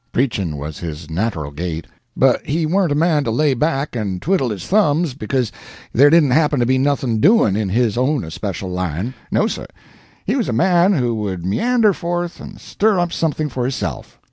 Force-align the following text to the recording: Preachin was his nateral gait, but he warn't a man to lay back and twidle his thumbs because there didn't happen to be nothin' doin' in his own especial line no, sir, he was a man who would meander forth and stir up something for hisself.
Preachin 0.11 0.57
was 0.57 0.79
his 0.79 1.11
nateral 1.11 1.51
gait, 1.51 1.85
but 2.17 2.43
he 2.43 2.65
warn't 2.65 2.91
a 2.91 2.95
man 2.95 3.23
to 3.23 3.29
lay 3.29 3.53
back 3.53 3.95
and 3.95 4.19
twidle 4.19 4.49
his 4.49 4.65
thumbs 4.65 5.13
because 5.13 5.51
there 5.93 6.09
didn't 6.09 6.31
happen 6.31 6.59
to 6.59 6.65
be 6.65 6.79
nothin' 6.79 7.19
doin' 7.21 7.55
in 7.55 7.69
his 7.69 7.99
own 7.99 8.23
especial 8.23 8.71
line 8.71 9.13
no, 9.29 9.45
sir, 9.45 9.67
he 10.25 10.35
was 10.35 10.49
a 10.49 10.53
man 10.53 10.93
who 10.93 11.13
would 11.13 11.45
meander 11.45 11.93
forth 11.93 12.41
and 12.41 12.59
stir 12.59 12.97
up 12.97 13.13
something 13.13 13.47
for 13.47 13.63
hisself. 13.63 14.19